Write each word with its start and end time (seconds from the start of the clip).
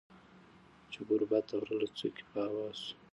چي 0.91 0.99
ګوربت 1.07 1.43
د 1.49 1.51
غره 1.61 1.75
له 1.81 1.87
څوکي 1.97 2.23
په 2.31 2.39
هوا 2.47 2.67
سو 2.81 2.91